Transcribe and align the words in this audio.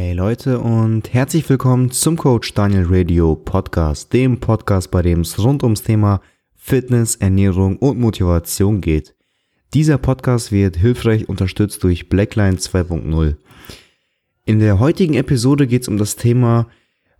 Hey 0.00 0.12
Leute 0.12 0.60
und 0.60 1.12
herzlich 1.12 1.50
willkommen 1.50 1.90
zum 1.90 2.16
Coach 2.16 2.54
Daniel 2.54 2.86
Radio 2.88 3.34
Podcast, 3.34 4.12
dem 4.12 4.38
Podcast, 4.38 4.92
bei 4.92 5.02
dem 5.02 5.22
es 5.22 5.42
rund 5.42 5.64
ums 5.64 5.82
Thema 5.82 6.20
Fitness, 6.54 7.16
Ernährung 7.16 7.78
und 7.78 7.98
Motivation 7.98 8.80
geht. 8.80 9.16
Dieser 9.74 9.98
Podcast 9.98 10.52
wird 10.52 10.76
hilfreich 10.76 11.28
unterstützt 11.28 11.82
durch 11.82 12.08
Blackline 12.08 12.58
2.0. 12.58 13.34
In 14.44 14.60
der 14.60 14.78
heutigen 14.78 15.14
Episode 15.14 15.66
geht 15.66 15.82
es 15.82 15.88
um 15.88 15.98
das 15.98 16.14
Thema, 16.14 16.68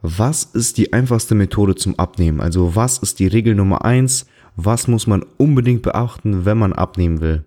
was 0.01 0.45
ist 0.45 0.79
die 0.79 0.93
einfachste 0.93 1.35
Methode 1.35 1.75
zum 1.75 1.99
Abnehmen? 1.99 2.41
Also 2.41 2.77
was 2.77 2.99
ist 2.99 3.19
die 3.19 3.27
Regel 3.27 3.57
Nummer 3.57 3.85
eins? 3.85 4.27
Was 4.55 4.87
muss 4.87 5.09
man 5.09 5.25
unbedingt 5.37 5.83
beachten, 5.83 6.45
wenn 6.45 6.59
man 6.59 6.75
abnehmen 6.75 7.21
will? 7.21 7.45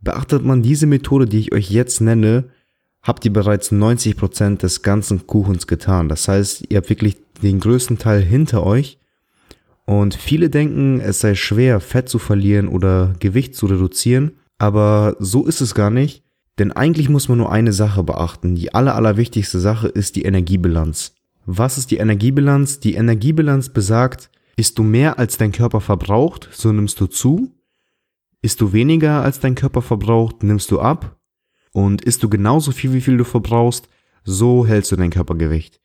Beachtet 0.00 0.44
man 0.44 0.62
diese 0.62 0.88
Methode, 0.88 1.26
die 1.26 1.38
ich 1.38 1.52
euch 1.54 1.70
jetzt 1.70 2.00
nenne, 2.00 2.50
habt 3.02 3.24
ihr 3.24 3.32
bereits 3.32 3.72
90% 3.72 4.58
des 4.58 4.82
ganzen 4.82 5.26
Kuchens 5.26 5.66
getan. 5.66 6.08
Das 6.08 6.28
heißt, 6.28 6.66
ihr 6.68 6.76
habt 6.76 6.90
wirklich 6.90 7.16
den 7.42 7.60
größten 7.60 7.98
Teil 7.98 8.22
hinter 8.22 8.64
euch. 8.64 8.98
Und 9.84 10.14
viele 10.14 10.48
denken, 10.48 11.00
es 11.00 11.20
sei 11.20 11.34
schwer, 11.34 11.80
Fett 11.80 12.08
zu 12.08 12.18
verlieren 12.18 12.68
oder 12.68 13.14
Gewicht 13.18 13.56
zu 13.56 13.66
reduzieren. 13.66 14.32
Aber 14.58 15.16
so 15.18 15.44
ist 15.46 15.60
es 15.60 15.74
gar 15.74 15.90
nicht. 15.90 16.22
Denn 16.58 16.70
eigentlich 16.70 17.08
muss 17.08 17.28
man 17.28 17.38
nur 17.38 17.50
eine 17.50 17.72
Sache 17.72 18.04
beachten. 18.04 18.54
Die 18.54 18.74
aller, 18.74 18.94
allerwichtigste 18.94 19.58
Sache 19.58 19.88
ist 19.88 20.16
die 20.16 20.22
Energiebilanz. 20.22 21.14
Was 21.44 21.78
ist 21.78 21.90
die 21.90 21.96
Energiebilanz? 21.96 22.78
Die 22.78 22.94
Energiebilanz 22.94 23.70
besagt, 23.70 24.30
isst 24.56 24.78
du 24.78 24.84
mehr 24.84 25.18
als 25.18 25.38
dein 25.38 25.50
Körper 25.50 25.80
verbraucht, 25.80 26.48
so 26.52 26.70
nimmst 26.70 27.00
du 27.00 27.06
zu. 27.06 27.50
Isst 28.42 28.60
du 28.60 28.72
weniger 28.72 29.22
als 29.22 29.40
dein 29.40 29.54
Körper 29.54 29.82
verbraucht, 29.82 30.42
nimmst 30.42 30.70
du 30.70 30.80
ab. 30.80 31.16
Und 31.72 32.02
isst 32.02 32.22
du 32.22 32.28
genauso 32.28 32.70
viel, 32.72 32.92
wie 32.92 33.00
viel 33.00 33.16
du 33.16 33.24
verbrauchst, 33.24 33.88
so 34.24 34.66
hältst 34.66 34.92
du 34.92 34.96
dein 34.96 35.10
Körpergewicht. 35.10 35.80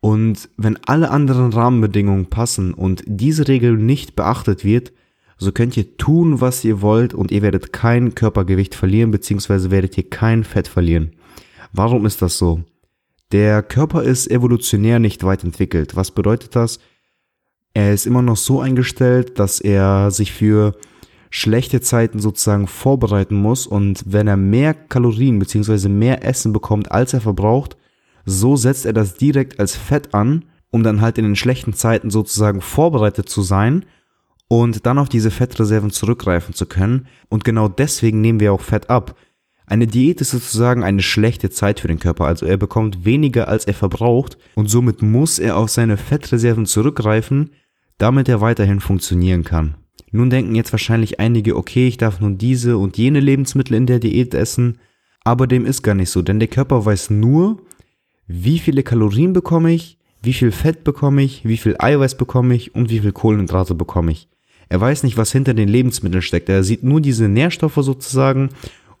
Und 0.00 0.48
wenn 0.56 0.78
alle 0.86 1.10
anderen 1.10 1.52
Rahmenbedingungen 1.52 2.26
passen 2.26 2.74
und 2.74 3.02
diese 3.06 3.48
Regel 3.48 3.76
nicht 3.76 4.16
beachtet 4.16 4.64
wird, 4.64 4.92
so 5.38 5.52
könnt 5.52 5.76
ihr 5.76 5.96
tun, 5.96 6.40
was 6.40 6.64
ihr 6.64 6.80
wollt 6.80 7.12
und 7.12 7.30
ihr 7.30 7.42
werdet 7.42 7.72
kein 7.72 8.14
Körpergewicht 8.14 8.74
verlieren, 8.74 9.10
beziehungsweise 9.10 9.70
werdet 9.70 9.96
ihr 9.98 10.08
kein 10.08 10.44
Fett 10.44 10.68
verlieren. 10.68 11.12
Warum 11.72 12.06
ist 12.06 12.22
das 12.22 12.38
so? 12.38 12.62
Der 13.32 13.62
Körper 13.62 14.02
ist 14.02 14.30
evolutionär 14.30 14.98
nicht 14.98 15.24
weit 15.24 15.44
entwickelt. 15.44 15.96
Was 15.96 16.10
bedeutet 16.10 16.56
das? 16.56 16.78
Er 17.74 17.92
ist 17.92 18.06
immer 18.06 18.22
noch 18.22 18.36
so 18.36 18.60
eingestellt, 18.60 19.38
dass 19.38 19.60
er 19.60 20.10
sich 20.10 20.32
für 20.32 20.76
schlechte 21.30 21.80
Zeiten 21.80 22.18
sozusagen 22.20 22.66
vorbereiten 22.66 23.34
muss 23.34 23.66
und 23.66 24.02
wenn 24.06 24.28
er 24.28 24.36
mehr 24.36 24.74
Kalorien 24.74 25.38
bzw. 25.38 25.88
mehr 25.88 26.24
Essen 26.24 26.52
bekommt, 26.52 26.90
als 26.90 27.12
er 27.14 27.20
verbraucht, 27.20 27.76
so 28.24 28.56
setzt 28.56 28.86
er 28.86 28.92
das 28.92 29.14
direkt 29.14 29.60
als 29.60 29.76
Fett 29.76 30.14
an, 30.14 30.44
um 30.70 30.82
dann 30.82 31.00
halt 31.00 31.18
in 31.18 31.24
den 31.24 31.36
schlechten 31.36 31.72
Zeiten 31.72 32.10
sozusagen 32.10 32.60
vorbereitet 32.60 33.28
zu 33.28 33.42
sein 33.42 33.84
und 34.48 34.86
dann 34.86 34.98
auf 34.98 35.08
diese 35.08 35.30
Fettreserven 35.30 35.90
zurückgreifen 35.90 36.54
zu 36.54 36.66
können. 36.66 37.06
Und 37.28 37.44
genau 37.44 37.68
deswegen 37.68 38.20
nehmen 38.20 38.40
wir 38.40 38.52
auch 38.52 38.60
Fett 38.60 38.90
ab. 38.90 39.16
Eine 39.66 39.86
Diät 39.86 40.20
ist 40.20 40.30
sozusagen 40.30 40.84
eine 40.84 41.02
schlechte 41.02 41.50
Zeit 41.50 41.80
für 41.80 41.88
den 41.88 41.98
Körper, 41.98 42.26
also 42.26 42.46
er 42.46 42.56
bekommt 42.56 43.04
weniger 43.04 43.48
als 43.48 43.64
er 43.64 43.74
verbraucht 43.74 44.38
und 44.54 44.70
somit 44.70 45.02
muss 45.02 45.40
er 45.40 45.56
auf 45.56 45.70
seine 45.70 45.96
Fettreserven 45.96 46.66
zurückgreifen, 46.66 47.50
damit 47.98 48.28
er 48.28 48.40
weiterhin 48.40 48.78
funktionieren 48.78 49.42
kann. 49.42 49.74
Nun 50.12 50.30
denken 50.30 50.54
jetzt 50.54 50.72
wahrscheinlich 50.72 51.20
einige, 51.20 51.56
okay, 51.56 51.88
ich 51.88 51.96
darf 51.96 52.20
nun 52.20 52.38
diese 52.38 52.78
und 52.78 52.96
jene 52.96 53.20
Lebensmittel 53.20 53.74
in 53.74 53.86
der 53.86 53.98
Diät 53.98 54.34
essen, 54.34 54.78
aber 55.24 55.46
dem 55.46 55.66
ist 55.66 55.82
gar 55.82 55.94
nicht 55.94 56.10
so, 56.10 56.22
denn 56.22 56.38
der 56.38 56.48
Körper 56.48 56.84
weiß 56.84 57.10
nur, 57.10 57.62
wie 58.28 58.58
viele 58.58 58.82
Kalorien 58.82 59.32
bekomme 59.32 59.72
ich, 59.72 59.98
wie 60.22 60.32
viel 60.32 60.52
Fett 60.52 60.84
bekomme 60.84 61.22
ich, 61.22 61.44
wie 61.44 61.56
viel 61.56 61.76
Eiweiß 61.78 62.16
bekomme 62.16 62.54
ich 62.54 62.74
und 62.74 62.90
wie 62.90 63.00
viel 63.00 63.12
Kohlenhydrate 63.12 63.74
bekomme 63.74 64.12
ich. 64.12 64.28
Er 64.68 64.80
weiß 64.80 65.02
nicht, 65.02 65.16
was 65.16 65.32
hinter 65.32 65.54
den 65.54 65.68
Lebensmitteln 65.68 66.22
steckt. 66.22 66.48
Er 66.48 66.64
sieht 66.64 66.82
nur 66.82 67.00
diese 67.00 67.28
Nährstoffe 67.28 67.78
sozusagen 67.80 68.50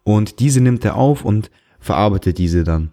und 0.04 0.38
diese 0.38 0.60
nimmt 0.60 0.84
er 0.84 0.96
auf 0.96 1.24
und 1.24 1.50
verarbeitet 1.80 2.38
diese 2.38 2.62
dann. 2.62 2.90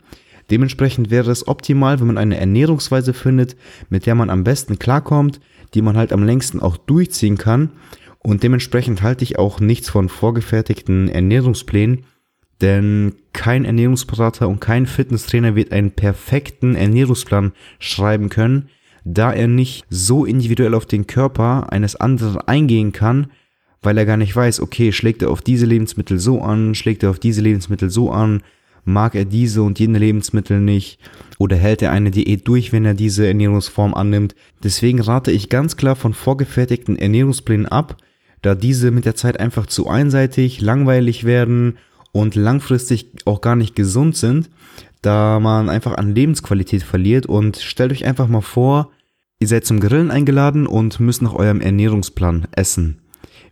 Dementsprechend 0.50 1.10
wäre 1.10 1.32
es 1.32 1.48
optimal, 1.48 2.00
wenn 2.00 2.08
man 2.08 2.18
eine 2.18 2.38
Ernährungsweise 2.38 3.14
findet, 3.14 3.56
mit 3.90 4.06
der 4.06 4.16
man 4.16 4.30
am 4.30 4.44
besten 4.44 4.80
klarkommt, 4.80 5.40
die 5.74 5.82
man 5.82 5.98
halt 5.98 6.12
am 6.12 6.24
längsten 6.24 6.60
auch 6.60 6.78
durchziehen 6.78 7.38
kann 7.38 7.72
und 8.24 8.42
dementsprechend 8.42 9.02
halte 9.02 9.24
ich 9.24 9.38
auch 9.38 9.60
nichts 9.60 9.90
von 9.90 10.10
vorgefertigten 10.10 11.10
Ernährungsplänen, 11.10 12.06
denn 12.62 13.16
kein 13.34 13.66
Ernährungsberater 13.66 14.48
und 14.48 14.62
kein 14.62 14.86
Fitnesstrainer 14.86 15.56
wird 15.56 15.74
einen 15.74 15.92
perfekten 15.92 16.76
Ernährungsplan 16.76 17.52
schreiben 17.80 18.30
können, 18.30 18.70
da 19.04 19.34
er 19.34 19.48
nicht 19.48 19.86
so 19.90 20.24
individuell 20.24 20.74
auf 20.74 20.86
den 20.86 21.06
Körper 21.06 21.72
eines 21.74 21.98
anderen 21.98 22.38
eingehen 22.38 22.94
kann, 22.94 23.28
weil 23.82 23.98
er 23.98 24.06
gar 24.06 24.16
nicht 24.16 24.34
weiß, 24.34 24.62
okay, 24.62 24.94
schlägt 24.94 25.22
er 25.22 25.30
auf 25.30 25.42
diese 25.42 25.66
Lebensmittel 25.66 26.18
so 26.18 26.42
an, 26.42 26.74
schlägt 26.74 27.04
er 27.04 27.10
auf 27.10 27.20
diese 27.20 27.42
Lebensmittel 27.42 27.90
so 27.90 28.12
an, 28.12 28.42
mag 28.86 29.16
er 29.16 29.26
diese 29.26 29.62
und 29.62 29.80
jene 29.80 30.00
Lebensmittel 30.00 30.62
nicht 30.62 31.00
oder 31.38 31.58
hält 31.58 31.82
er 31.82 31.92
eine 31.92 32.12
Diät 32.12 32.48
durch, 32.48 32.72
wenn 32.72 32.86
er 32.86 32.94
diese 32.94 33.28
Ernährungsform 33.28 33.94
annimmt. 33.94 34.36
Deswegen 34.64 35.02
rate 35.02 35.32
ich 35.32 35.50
ganz 35.50 35.76
klar 35.76 35.98
von 35.98 36.14
vorgefertigten 36.14 36.98
Ernährungsplänen 36.98 37.66
ab, 37.66 37.98
da 38.44 38.54
diese 38.54 38.92
mit 38.92 39.06
der 39.06 39.16
Zeit 39.16 39.40
einfach 39.40 39.66
zu 39.66 39.88
einseitig, 39.88 40.62
langweilig 40.62 41.24
werden 41.24 41.78
und 42.12 42.36
langfristig 42.36 43.10
auch 43.26 43.42
gar 43.42 43.56
nicht 43.56 43.76
gesund 43.76 44.16
sind, 44.16 44.50
da 45.02 45.40
man 45.40 45.70
einfach 45.70 45.96
an 45.96 46.14
Lebensqualität 46.14 46.84
verliert 46.84 47.26
und 47.26 47.58
stellt 47.58 47.92
euch 47.92 48.06
einfach 48.06 48.28
mal 48.28 48.42
vor, 48.42 48.92
ihr 49.40 49.48
seid 49.48 49.66
zum 49.66 49.80
Grillen 49.80 50.12
eingeladen 50.12 50.68
und 50.68 51.00
müsst 51.00 51.22
nach 51.22 51.34
eurem 51.34 51.62
Ernährungsplan 51.62 52.48
essen. 52.52 53.00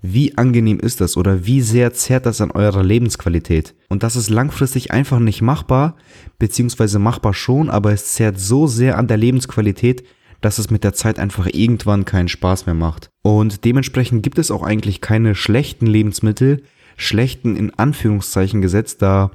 Wie 0.03 0.38
angenehm 0.38 0.80
ist 0.80 1.00
das 1.00 1.16
oder 1.16 1.46
wie 1.46 1.62
sehr 1.62 1.94
zerrt 1.94 2.25
das 2.25 2.41
an 2.41 2.51
eurer 2.51 2.84
Lebensqualität? 2.84 3.75
Und 3.88 4.03
das 4.03 4.16
ist 4.16 4.30
langfristig 4.30 4.91
einfach 4.91 5.19
nicht 5.19 5.41
machbar, 5.41 5.96
beziehungsweise 6.40 7.00
machbar 7.00 7.34
schon, 7.34 7.69
aber 7.69 7.94
es 7.94 8.13
zerrt 8.13 8.40
so 8.40 8.68
sehr 8.68 8.97
an 8.97 9.07
der 9.07 9.18
Lebensqualität, 9.18 10.03
dass 10.41 10.57
es 10.57 10.69
mit 10.69 10.84
der 10.84 10.94
Zeit 10.94 11.19
einfach 11.19 11.47
irgendwann 11.52 12.06
keinen 12.06 12.28
Spaß 12.28 12.66
mehr 12.66 12.75
macht. 12.75 13.12
Und 13.22 13.63
dementsprechend 13.63 14.24
gibt 14.24 14.40
es 14.40 14.52
auch 14.52 14.63
eigentlich 14.63 15.00
keine 15.00 15.35
schlechten 15.35 15.88
Lebensmittel, 15.88 16.63
schlechten 16.97 17.56
in 17.56 17.74
Anführungszeichen 17.74 18.62
gesetzt, 18.62 19.01
da 19.01 19.31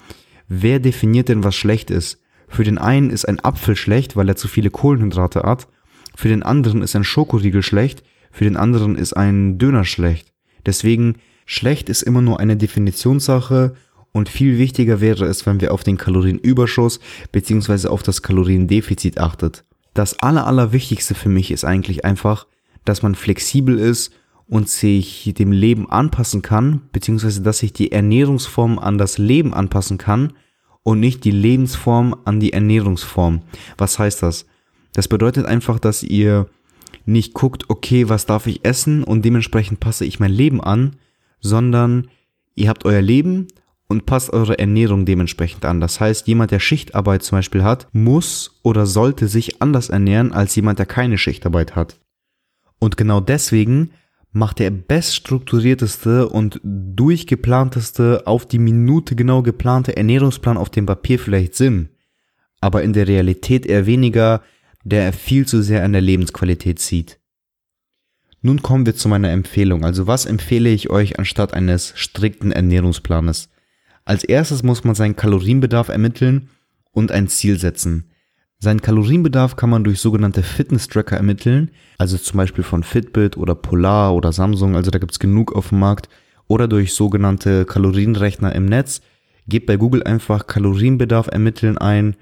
wer 0.48 0.80
definiert 0.80 1.28
denn, 1.28 1.44
was 1.44 1.54
schlecht 1.54 1.90
ist? 1.90 2.20
Für 2.48 2.64
den 2.64 2.78
einen 2.78 3.10
ist 3.10 3.26
ein 3.26 3.40
Apfel 3.40 3.76
schlecht, 3.76 4.16
weil 4.16 4.28
er 4.28 4.36
zu 4.36 4.46
viele 4.48 4.70
Kohlenhydrate 4.70 5.40
hat. 5.40 5.68
Für 6.14 6.28
den 6.28 6.42
anderen 6.42 6.82
ist 6.82 6.94
ein 6.94 7.04
Schokoriegel 7.04 7.62
schlecht. 7.62 8.04
Für 8.30 8.44
den 8.44 8.56
anderen 8.56 8.96
ist 8.96 9.14
ein 9.14 9.58
Döner 9.58 9.84
schlecht. 9.84 10.32
Deswegen, 10.64 11.16
schlecht 11.44 11.88
ist 11.88 12.02
immer 12.02 12.22
nur 12.22 12.38
eine 12.38 12.56
Definitionssache 12.56 13.74
und 14.12 14.28
viel 14.28 14.58
wichtiger 14.58 15.00
wäre 15.00 15.26
es, 15.26 15.44
wenn 15.44 15.60
wir 15.60 15.74
auf 15.74 15.82
den 15.82 15.96
Kalorienüberschuss 15.96 17.00
bzw. 17.32 17.88
auf 17.88 18.02
das 18.02 18.22
Kaloriendefizit 18.22 19.18
achtet 19.18 19.65
das 19.98 20.20
Aller, 20.20 20.46
Allerwichtigste 20.46 21.14
für 21.14 21.28
mich 21.28 21.50
ist 21.50 21.64
eigentlich 21.64 22.04
einfach, 22.04 22.46
dass 22.84 23.02
man 23.02 23.14
flexibel 23.14 23.78
ist 23.78 24.12
und 24.48 24.68
sich 24.68 25.32
dem 25.36 25.52
Leben 25.52 25.90
anpassen 25.90 26.42
kann, 26.42 26.82
beziehungsweise 26.92 27.42
dass 27.42 27.58
sich 27.58 27.72
die 27.72 27.92
Ernährungsform 27.92 28.78
an 28.78 28.98
das 28.98 29.18
Leben 29.18 29.54
anpassen 29.54 29.98
kann 29.98 30.34
und 30.82 31.00
nicht 31.00 31.24
die 31.24 31.32
Lebensform 31.32 32.14
an 32.24 32.38
die 32.38 32.52
Ernährungsform. 32.52 33.42
Was 33.76 33.98
heißt 33.98 34.22
das? 34.22 34.46
Das 34.92 35.08
bedeutet 35.08 35.46
einfach, 35.46 35.80
dass 35.80 36.02
ihr 36.02 36.48
nicht 37.04 37.34
guckt, 37.34 37.64
okay, 37.68 38.08
was 38.08 38.26
darf 38.26 38.46
ich 38.46 38.64
essen 38.64 39.02
und 39.02 39.24
dementsprechend 39.24 39.80
passe 39.80 40.04
ich 40.04 40.20
mein 40.20 40.32
Leben 40.32 40.60
an, 40.60 40.96
sondern 41.40 42.08
ihr 42.54 42.68
habt 42.68 42.84
euer 42.84 43.02
Leben 43.02 43.48
und 43.88 44.06
passt 44.06 44.32
eure 44.32 44.58
Ernährung 44.58 45.04
dementsprechend 45.04 45.64
an. 45.64 45.80
Das 45.80 46.00
heißt, 46.00 46.26
jemand, 46.26 46.50
der 46.50 46.60
Schichtarbeit 46.60 47.22
zum 47.22 47.38
Beispiel 47.38 47.62
hat, 47.62 47.88
muss 47.92 48.58
oder 48.62 48.86
sollte 48.86 49.28
sich 49.28 49.62
anders 49.62 49.90
ernähren 49.90 50.32
als 50.32 50.56
jemand, 50.56 50.78
der 50.78 50.86
keine 50.86 51.18
Schichtarbeit 51.18 51.76
hat. 51.76 52.00
Und 52.78 52.96
genau 52.96 53.20
deswegen 53.20 53.90
macht 54.32 54.58
der 54.58 54.70
beststrukturierteste 54.70 56.28
und 56.28 56.60
durchgeplanteste, 56.62 58.26
auf 58.26 58.46
die 58.46 58.58
Minute 58.58 59.16
genau 59.16 59.42
geplante 59.42 59.96
Ernährungsplan 59.96 60.58
auf 60.58 60.68
dem 60.68 60.84
Papier 60.84 61.18
vielleicht 61.18 61.54
Sinn, 61.54 61.88
aber 62.60 62.82
in 62.82 62.92
der 62.92 63.08
Realität 63.08 63.64
eher 63.64 63.86
weniger, 63.86 64.42
der 64.84 65.04
er 65.04 65.12
viel 65.12 65.46
zu 65.46 65.62
sehr 65.62 65.84
an 65.84 65.92
der 65.92 66.02
Lebensqualität 66.02 66.78
zieht. 66.78 67.18
Nun 68.42 68.62
kommen 68.62 68.84
wir 68.84 68.94
zu 68.94 69.08
meiner 69.08 69.30
Empfehlung. 69.30 69.84
Also 69.84 70.06
was 70.06 70.26
empfehle 70.26 70.68
ich 70.68 70.90
euch 70.90 71.18
anstatt 71.18 71.54
eines 71.54 71.94
strikten 71.96 72.52
Ernährungsplanes? 72.52 73.48
Als 74.06 74.22
erstes 74.22 74.62
muss 74.62 74.84
man 74.84 74.94
seinen 74.94 75.16
Kalorienbedarf 75.16 75.88
ermitteln 75.88 76.48
und 76.92 77.10
ein 77.10 77.26
Ziel 77.28 77.58
setzen. 77.58 78.04
Seinen 78.58 78.80
Kalorienbedarf 78.80 79.56
kann 79.56 79.68
man 79.68 79.82
durch 79.82 80.00
sogenannte 80.00 80.44
Fitness-Tracker 80.44 81.16
ermitteln, 81.16 81.72
also 81.98 82.16
zum 82.16 82.38
Beispiel 82.38 82.64
von 82.64 82.84
Fitbit 82.84 83.36
oder 83.36 83.56
Polar 83.56 84.14
oder 84.14 84.32
Samsung, 84.32 84.76
also 84.76 84.92
da 84.92 84.98
gibt's 84.98 85.18
genug 85.18 85.54
auf 85.54 85.70
dem 85.70 85.80
Markt, 85.80 86.08
oder 86.46 86.68
durch 86.68 86.94
sogenannte 86.94 87.64
Kalorienrechner 87.64 88.54
im 88.54 88.66
Netz. 88.66 89.02
Gebt 89.48 89.66
bei 89.66 89.76
Google 89.76 90.04
einfach 90.04 90.46
Kalorienbedarf 90.46 91.26
ermitteln 91.26 91.76
ein 91.76 92.16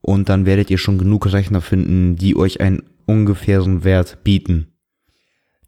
und 0.00 0.28
dann 0.28 0.46
werdet 0.46 0.70
ihr 0.70 0.78
schon 0.78 0.98
genug 0.98 1.32
Rechner 1.32 1.60
finden, 1.60 2.14
die 2.14 2.36
euch 2.36 2.60
einen 2.60 2.84
ungefähren 3.06 3.82
Wert 3.82 4.22
bieten. 4.22 4.68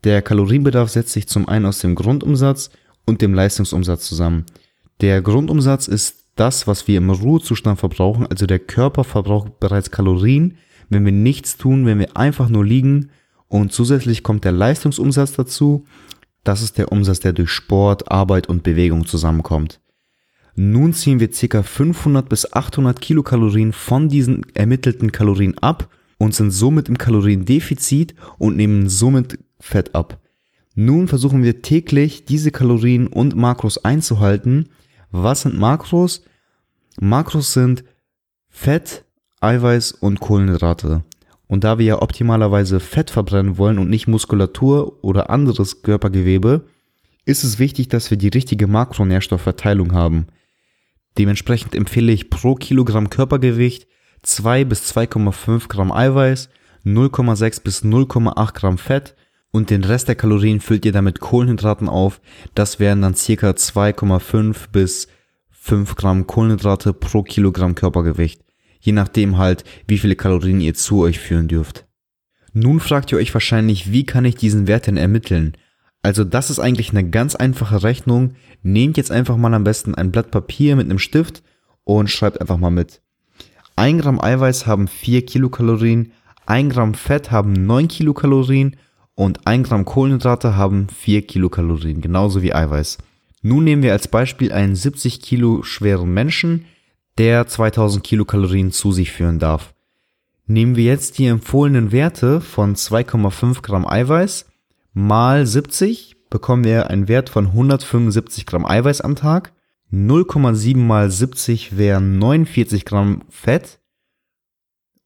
Der 0.05 0.23
Kalorienbedarf 0.23 0.91
setzt 0.91 1.13
sich 1.13 1.27
zum 1.27 1.49
einen 1.49 1.67
aus 1.67 1.81
dem 1.81 1.97
Grundumsatz 1.97 2.71
und 3.05 3.21
dem 3.21 3.35
Leistungsumsatz 3.35 4.07
zusammen. 4.07 4.47
Der 5.01 5.23
Grundumsatz 5.23 5.89
ist 5.89 6.25
das, 6.37 6.67
was 6.67 6.89
wir 6.89 6.99
im 6.99 7.11
Ruhezustand 7.11 7.79
verbrauchen, 7.79 8.27
also 8.27 8.47
der 8.47 8.59
Körper 8.59 9.05
verbraucht 9.05 9.61
bereits 9.61 9.91
Kalorien, 9.91 10.57
wenn 10.89 11.05
wir 11.05 11.13
nichts 11.13 11.57
tun, 11.57 11.87
wenn 11.87 11.99
wir 11.99 12.17
einfach 12.17 12.49
nur 12.49 12.65
liegen 12.65 13.11
und 13.49 13.73
zusätzlich 13.73 14.23
kommt 14.23 14.45
der 14.45 14.53
Leistungsumsatz 14.53 15.33
dazu. 15.33 15.85
Das 16.43 16.61
ist 16.61 16.77
der 16.77 16.93
Umsatz, 16.93 17.21
der 17.21 17.33
durch 17.33 17.51
Sport, 17.51 18.11
Arbeit 18.11 18.49
und 18.49 18.63
Bewegung 18.63 19.07
zusammenkommt. 19.07 19.81
Nun 20.57 20.93
ziehen 20.93 21.21
wir 21.21 21.31
ca. 21.31 21.63
500 21.63 22.29
bis 22.29 22.53
800 22.53 23.01
Kilokalorien 23.01 23.73
von 23.73 24.09
diesen 24.09 24.47
ermittelten 24.55 25.11
Kalorien 25.11 25.59
ab 25.59 25.89
und 26.19 26.35
sind 26.35 26.53
somit 26.53 26.89
im 26.89 26.99
Kaloriendefizit 26.99 28.15
und 28.39 28.57
nehmen 28.57 28.89
somit 28.89 29.39
Fett 29.59 29.95
ab. 29.95 30.21
Nun 30.75 31.09
versuchen 31.09 31.43
wir 31.43 31.63
täglich 31.63 32.25
diese 32.25 32.51
Kalorien 32.51 33.07
und 33.07 33.37
Makros 33.37 33.85
einzuhalten. 33.85 34.69
Was 35.17 35.43
sind 35.43 35.57
Makros? 35.57 36.25
Makros 37.01 37.53
sind 37.53 37.85
Fett, 38.49 39.05
Eiweiß 39.41 39.93
und 39.93 40.19
Kohlenhydrate. 40.19 41.05
Und 41.47 41.63
da 41.63 41.79
wir 41.79 41.87
ja 41.87 42.03
optimalerweise 42.03 42.81
Fett 42.81 43.11
verbrennen 43.11 43.57
wollen 43.57 43.79
und 43.79 43.89
nicht 43.89 44.09
Muskulatur 44.09 45.05
oder 45.05 45.31
anderes 45.31 45.83
Körpergewebe, 45.83 46.67
ist 47.25 47.45
es 47.45 47.61
wichtig, 47.61 47.87
dass 47.87 48.11
wir 48.11 48.19
die 48.19 48.27
richtige 48.27 48.67
Makronährstoffverteilung 48.67 49.93
haben. 49.93 50.27
Dementsprechend 51.17 51.77
empfehle 51.77 52.11
ich 52.11 52.29
pro 52.29 52.57
Kilogramm 52.57 53.09
Körpergewicht 53.09 53.87
2 54.23 54.65
bis 54.65 54.93
2,5 54.93 55.69
Gramm 55.69 55.93
Eiweiß, 55.93 56.49
0,6 56.85 57.63
bis 57.63 57.85
0,8 57.85 58.53
Gramm 58.53 58.79
Fett 58.79 59.15
und 59.55 59.71
den 59.71 59.85
Rest 59.85 60.09
der 60.09 60.17
Kalorien 60.17 60.61
füllt 60.61 60.85
ihr 60.85 60.91
damit 60.91 61.21
Kohlenhydraten 61.21 61.89
auf. 61.89 62.21
Das 62.57 62.81
wären 62.81 63.03
dann 63.03 63.15
circa 63.15 63.51
2,5 63.51 64.71
bis 64.73 65.07
5 65.53 65.95
Gramm 65.95 66.27
Kohlenhydrate 66.27 66.93
pro 66.93 67.23
Kilogramm 67.23 67.77
Körpergewicht. 67.77 68.43
Je 68.81 68.91
nachdem 68.91 69.39
halt, 69.39 69.63
wie 69.87 69.99
viele 69.99 70.17
Kalorien 70.17 70.61
ihr 70.61 70.75
zu 70.75 71.03
euch 71.03 71.21
führen 71.21 71.47
dürft. 71.47 71.87
Nun 72.53 72.81
fragt 72.81 73.13
ihr 73.13 73.19
euch 73.19 73.33
wahrscheinlich, 73.33 73.93
wie 73.93 74.05
kann 74.05 74.25
ich 74.25 74.35
diesen 74.35 74.67
Wert 74.67 74.89
denn 74.89 74.97
ermitteln? 74.97 75.57
Also 76.03 76.25
das 76.25 76.51
ist 76.51 76.59
eigentlich 76.59 76.91
eine 76.91 77.09
ganz 77.09 77.37
einfache 77.37 77.85
Rechnung. 77.85 78.35
Nehmt 78.65 78.97
jetzt 78.97 79.13
einfach 79.13 79.37
mal 79.37 79.55
am 79.55 79.63
besten 79.63 79.95
ein 79.95 80.11
Blatt 80.11 80.33
Papier 80.33 80.75
mit 80.75 80.87
einem 80.87 80.99
Stift 80.99 81.45
und 81.85 82.11
schreibt 82.11 82.41
einfach 82.41 82.59
mal 82.59 82.71
mit. 82.71 83.03
1 83.77 84.03
Gramm 84.03 84.21
Eiweiß 84.21 84.67
haben 84.67 84.89
4 84.89 85.25
Kilokalorien, 85.25 86.11
1 86.47 86.75
Gramm 86.75 86.95
Fett 86.95 87.31
haben 87.31 87.53
9 87.53 87.87
Kilokalorien 87.87 88.75
und 89.15 89.47
1 89.47 89.69
Gramm 89.69 89.85
Kohlenhydrate 89.85 90.57
haben 90.57 90.89
4 90.89 91.23
Kilokalorien, 91.27 92.01
genauso 92.01 92.43
wie 92.43 92.55
Eiweiß. 92.55 92.99
Nun 93.43 93.65
nehmen 93.65 93.83
wir 93.83 93.93
als 93.93 94.09
Beispiel 94.09 94.53
einen 94.53 94.75
70 94.75 95.21
Kilo 95.21 95.63
schweren 95.63 96.13
Menschen, 96.13 96.65
der 97.19 97.47
2000 97.47 98.03
Kilokalorien 98.03 98.73
zu 98.73 98.93
sich 98.93 99.13
führen 99.13 99.39
darf. 99.39 99.75
Nehmen 100.47 100.77
wir 100.77 100.85
jetzt 100.85 101.19
die 101.19 101.27
empfohlenen 101.27 101.93
Werte 101.93 102.41
von 102.41 102.75
2,5 102.75 103.63
Gramm 103.63 103.87
Eiweiß 103.87 104.47
mal 104.93 105.47
70 105.47 106.17
bekommen 106.31 106.65
wir 106.65 106.91
einen 106.91 107.07
Wert 107.07 107.29
von 107.29 107.47
175 107.47 108.45
Gramm 108.45 108.67
Eiweiß 108.67 109.01
am 109.03 109.15
Tag. 109.15 109.53
0,7 109.93 110.77
mal 110.77 111.11
70 111.11 111.77
wären 111.77 112.19
49 112.19 112.85
Gramm 112.85 113.23
Fett. 113.29 113.79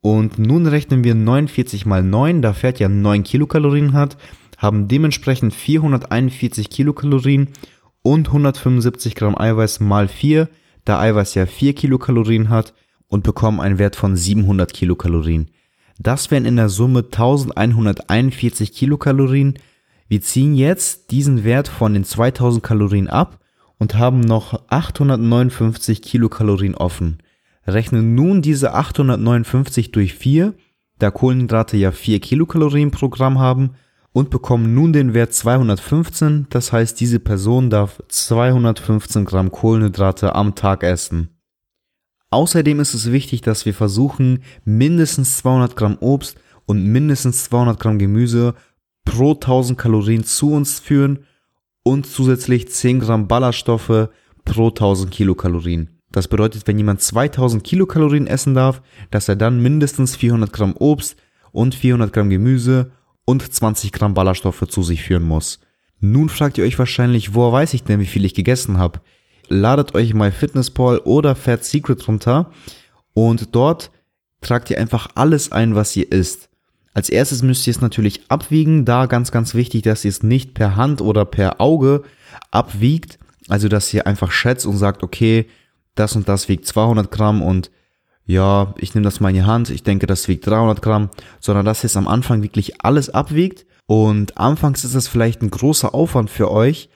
Und 0.08 0.38
nun 0.38 0.66
rechnen 0.66 1.04
wir 1.04 1.14
49 1.14 1.84
mal 1.84 2.02
9, 2.02 2.40
da 2.40 2.54
Fett 2.54 2.80
ja 2.80 2.88
9 2.88 3.24
Kilokalorien 3.24 3.92
hat, 3.92 4.16
haben 4.56 4.88
dementsprechend 4.88 5.52
441 5.52 6.70
Kilokalorien 6.70 7.48
und 8.00 8.28
175 8.28 9.14
Gramm 9.14 9.38
Eiweiß 9.38 9.80
mal 9.80 10.08
4, 10.08 10.48
da 10.86 10.98
Eiweiß 10.98 11.34
ja 11.34 11.44
4 11.44 11.74
Kilokalorien 11.74 12.48
hat 12.48 12.72
und 13.08 13.22
bekommen 13.22 13.60
einen 13.60 13.78
Wert 13.78 13.96
von 13.96 14.16
700 14.16 14.72
Kilokalorien. 14.72 15.50
Das 15.98 16.30
wären 16.30 16.46
in 16.46 16.56
der 16.56 16.70
Summe 16.70 17.00
1141 17.00 18.72
Kilokalorien, 18.72 19.58
wir 20.08 20.22
ziehen 20.22 20.54
jetzt 20.54 21.10
diesen 21.10 21.44
Wert 21.44 21.68
von 21.68 21.92
den 21.92 22.04
2000 22.04 22.62
Kalorien 22.62 23.08
ab 23.08 23.40
und 23.78 23.96
haben 23.96 24.20
noch 24.20 24.58
859 24.70 26.00
Kilokalorien 26.00 26.76
offen. 26.76 27.18
Rechnen 27.68 28.14
nun 28.14 28.42
diese 28.42 28.74
859 28.74 29.92
durch 29.92 30.14
4, 30.14 30.54
da 30.98 31.10
Kohlenhydrate 31.10 31.76
ja 31.76 31.92
4 31.92 32.20
Kilokalorien 32.20 32.90
pro 32.90 33.08
Gramm 33.08 33.38
haben 33.38 33.72
und 34.12 34.30
bekommen 34.30 34.74
nun 34.74 34.92
den 34.92 35.14
Wert 35.14 35.34
215, 35.34 36.46
das 36.50 36.72
heißt 36.72 36.98
diese 36.98 37.20
Person 37.20 37.70
darf 37.70 38.02
215 38.08 39.24
Gramm 39.24 39.50
Kohlenhydrate 39.50 40.34
am 40.34 40.54
Tag 40.54 40.82
essen. 40.82 41.28
Außerdem 42.30 42.80
ist 42.80 42.94
es 42.94 43.12
wichtig, 43.12 43.40
dass 43.42 43.64
wir 43.64 43.74
versuchen, 43.74 44.42
mindestens 44.64 45.38
200 45.38 45.76
Gramm 45.76 45.98
Obst 46.00 46.36
und 46.66 46.84
mindestens 46.84 47.44
200 47.44 47.80
Gramm 47.80 47.98
Gemüse 47.98 48.54
pro 49.04 49.32
1000 49.32 49.78
Kalorien 49.78 50.24
zu 50.24 50.52
uns 50.52 50.80
führen 50.80 51.20
und 51.82 52.06
zusätzlich 52.06 52.70
10 52.70 53.00
Gramm 53.00 53.28
Ballaststoffe 53.28 54.08
pro 54.44 54.68
1000 54.68 55.10
Kilokalorien. 55.10 55.97
Das 56.10 56.28
bedeutet, 56.28 56.66
wenn 56.66 56.78
jemand 56.78 57.00
2000 57.02 57.62
Kilokalorien 57.62 58.26
essen 58.26 58.54
darf, 58.54 58.82
dass 59.10 59.28
er 59.28 59.36
dann 59.36 59.60
mindestens 59.60 60.16
400 60.16 60.52
Gramm 60.52 60.74
Obst 60.78 61.16
und 61.52 61.74
400 61.74 62.12
Gramm 62.12 62.30
Gemüse 62.30 62.92
und 63.24 63.52
20 63.52 63.92
Gramm 63.92 64.14
Ballaststoffe 64.14 64.66
zu 64.68 64.82
sich 64.82 65.02
führen 65.02 65.24
muss. 65.24 65.60
Nun 66.00 66.28
fragt 66.28 66.58
ihr 66.58 66.64
euch 66.64 66.78
wahrscheinlich, 66.78 67.34
woher 67.34 67.52
weiß 67.52 67.74
ich 67.74 67.84
denn, 67.84 68.00
wie 68.00 68.06
viel 68.06 68.24
ich 68.24 68.34
gegessen 68.34 68.78
habe? 68.78 69.00
Ladet 69.48 69.94
euch 69.94 70.14
MyFitnessPal 70.14 70.98
oder 70.98 71.34
Fat 71.34 71.64
Secret 71.64 72.06
runter 72.06 72.50
und 73.14 73.54
dort 73.54 73.90
tragt 74.40 74.70
ihr 74.70 74.78
einfach 74.78 75.08
alles 75.14 75.52
ein, 75.52 75.74
was 75.74 75.96
ihr 75.96 76.10
isst. 76.12 76.48
Als 76.94 77.10
erstes 77.10 77.42
müsst 77.42 77.66
ihr 77.66 77.72
es 77.72 77.80
natürlich 77.80 78.22
abwiegen. 78.28 78.84
Da 78.84 79.06
ganz, 79.06 79.30
ganz 79.30 79.54
wichtig, 79.54 79.82
dass 79.82 80.04
ihr 80.04 80.08
es 80.08 80.22
nicht 80.22 80.54
per 80.54 80.76
Hand 80.76 81.00
oder 81.00 81.24
per 81.24 81.60
Auge 81.60 82.02
abwiegt. 82.50 83.18
Also, 83.48 83.68
dass 83.68 83.92
ihr 83.94 84.06
einfach 84.06 84.32
schätzt 84.32 84.66
und 84.66 84.76
sagt, 84.76 85.02
okay, 85.02 85.46
das 85.98 86.16
und 86.16 86.28
das 86.28 86.48
wiegt 86.48 86.66
200 86.66 87.10
Gramm 87.10 87.42
und 87.42 87.70
ja, 88.26 88.74
ich 88.76 88.94
nehme 88.94 89.04
das 89.04 89.20
mal 89.20 89.30
in 89.30 89.36
die 89.36 89.42
Hand, 89.42 89.70
ich 89.70 89.82
denke, 89.82 90.06
das 90.06 90.28
wiegt 90.28 90.46
300 90.46 90.82
Gramm, 90.82 91.08
sondern 91.40 91.64
dass 91.64 91.82
ihr 91.82 91.86
es 91.86 91.96
am 91.96 92.06
Anfang 92.06 92.42
wirklich 92.42 92.84
alles 92.84 93.08
abwiegt. 93.08 93.64
Und 93.86 94.36
anfangs 94.36 94.84
ist 94.84 94.94
es 94.94 95.08
vielleicht 95.08 95.40
ein 95.40 95.50
großer 95.50 95.94
Aufwand 95.94 96.28
für 96.28 96.50
euch, 96.50 96.90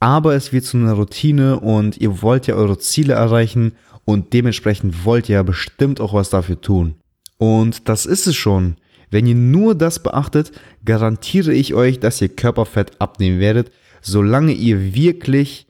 aber 0.00 0.34
es 0.34 0.52
wird 0.52 0.66
zu 0.66 0.76
einer 0.76 0.92
Routine 0.92 1.60
und 1.60 1.96
ihr 1.96 2.20
wollt 2.20 2.46
ja 2.46 2.56
eure 2.56 2.78
Ziele 2.78 3.14
erreichen 3.14 3.72
und 4.04 4.34
dementsprechend 4.34 5.06
wollt 5.06 5.30
ihr 5.30 5.36
ja 5.36 5.42
bestimmt 5.42 5.98
auch 5.98 6.12
was 6.12 6.28
dafür 6.28 6.60
tun. 6.60 6.96
Und 7.38 7.88
das 7.88 8.04
ist 8.04 8.26
es 8.26 8.36
schon. 8.36 8.76
Wenn 9.10 9.26
ihr 9.26 9.34
nur 9.34 9.74
das 9.74 10.02
beachtet, 10.02 10.52
garantiere 10.84 11.54
ich 11.54 11.72
euch, 11.72 12.00
dass 12.00 12.20
ihr 12.20 12.28
Körperfett 12.28 13.00
abnehmen 13.00 13.40
werdet, 13.40 13.70
solange 14.02 14.52
ihr 14.52 14.94
wirklich 14.94 15.66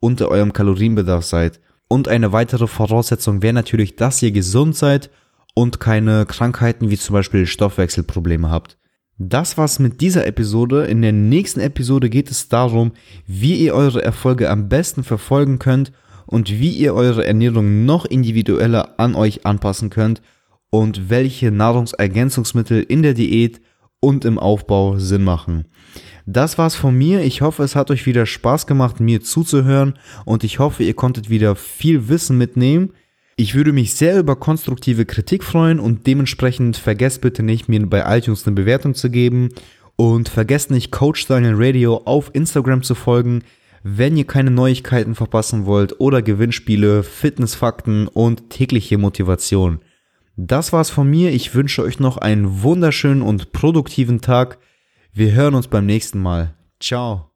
unter 0.00 0.28
eurem 0.28 0.52
Kalorienbedarf 0.52 1.24
seid. 1.24 1.60
Und 1.92 2.06
eine 2.06 2.32
weitere 2.32 2.68
Voraussetzung 2.68 3.42
wäre 3.42 3.52
natürlich, 3.52 3.96
dass 3.96 4.22
ihr 4.22 4.30
gesund 4.30 4.76
seid 4.76 5.10
und 5.54 5.80
keine 5.80 6.24
Krankheiten 6.24 6.88
wie 6.88 6.96
zum 6.96 7.14
Beispiel 7.14 7.46
Stoffwechselprobleme 7.46 8.48
habt. 8.48 8.78
Das 9.18 9.58
war's 9.58 9.80
mit 9.80 10.00
dieser 10.00 10.24
Episode. 10.24 10.84
In 10.84 11.02
der 11.02 11.10
nächsten 11.10 11.58
Episode 11.58 12.08
geht 12.08 12.30
es 12.30 12.48
darum, 12.48 12.92
wie 13.26 13.56
ihr 13.56 13.74
eure 13.74 14.04
Erfolge 14.04 14.48
am 14.50 14.68
besten 14.68 15.02
verfolgen 15.02 15.58
könnt 15.58 15.90
und 16.26 16.48
wie 16.48 16.70
ihr 16.70 16.94
eure 16.94 17.26
Ernährung 17.26 17.84
noch 17.84 18.04
individueller 18.04 18.94
an 19.00 19.16
euch 19.16 19.44
anpassen 19.44 19.90
könnt 19.90 20.22
und 20.70 21.10
welche 21.10 21.50
Nahrungsergänzungsmittel 21.50 22.84
in 22.84 23.02
der 23.02 23.14
Diät 23.14 23.60
und 24.00 24.24
im 24.24 24.38
Aufbau 24.38 24.98
Sinn 24.98 25.22
machen. 25.22 25.66
Das 26.26 26.58
war's 26.58 26.74
von 26.74 26.96
mir. 26.96 27.22
Ich 27.22 27.42
hoffe, 27.42 27.62
es 27.62 27.76
hat 27.76 27.90
euch 27.90 28.06
wieder 28.06 28.26
Spaß 28.26 28.66
gemacht, 28.66 29.00
mir 29.00 29.20
zuzuhören 29.20 29.98
und 30.24 30.44
ich 30.44 30.58
hoffe, 30.58 30.82
ihr 30.82 30.94
konntet 30.94 31.30
wieder 31.30 31.56
viel 31.56 32.08
Wissen 32.08 32.38
mitnehmen. 32.38 32.92
Ich 33.36 33.54
würde 33.54 33.72
mich 33.72 33.94
sehr 33.94 34.18
über 34.18 34.36
konstruktive 34.36 35.06
Kritik 35.06 35.44
freuen 35.44 35.80
und 35.80 36.06
dementsprechend 36.06 36.76
vergesst 36.76 37.20
bitte 37.20 37.42
nicht, 37.42 37.68
mir 37.68 37.84
bei 37.86 38.18
iTunes 38.18 38.46
eine 38.46 38.54
Bewertung 38.54 38.94
zu 38.94 39.10
geben 39.10 39.48
und 39.96 40.28
vergesst 40.28 40.70
nicht, 40.70 40.92
Coach 40.92 41.26
Daniel 41.26 41.54
Radio 41.56 42.02
auf 42.04 42.30
Instagram 42.34 42.82
zu 42.82 42.94
folgen, 42.94 43.42
wenn 43.82 44.16
ihr 44.16 44.26
keine 44.26 44.50
Neuigkeiten 44.50 45.14
verpassen 45.14 45.64
wollt 45.64 46.00
oder 46.00 46.22
Gewinnspiele, 46.22 47.02
Fitnessfakten 47.02 48.08
und 48.08 48.50
tägliche 48.50 48.98
Motivation. 48.98 49.80
Das 50.42 50.72
war's 50.72 50.88
von 50.88 51.08
mir. 51.08 51.32
Ich 51.32 51.54
wünsche 51.54 51.82
euch 51.82 52.00
noch 52.00 52.16
einen 52.16 52.62
wunderschönen 52.62 53.20
und 53.20 53.52
produktiven 53.52 54.22
Tag. 54.22 54.58
Wir 55.12 55.32
hören 55.32 55.54
uns 55.54 55.68
beim 55.68 55.84
nächsten 55.84 56.18
Mal. 56.18 56.54
Ciao. 56.80 57.29